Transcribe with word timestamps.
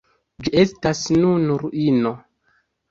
Ĝi 0.47 0.53
estas 0.61 1.03
nun 1.21 1.47
ruino. 1.67 2.17